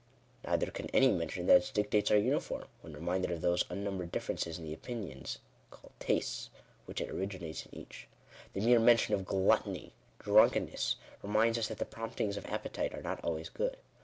[0.43, 4.57] Neither can any maintain that its dictates are uniform, when reminded of those unnumbered differences
[4.57, 5.37] in the opinions
[5.69, 6.79] called" tastes" Digitized by VjOOQIC INTRODUCTION.
[6.79, 8.07] fcj which it originates in each.
[8.53, 9.91] The mere mention of" gluttony/'"
[10.23, 13.77] drunkenness," reminds us that the promptings of appetite are not always good.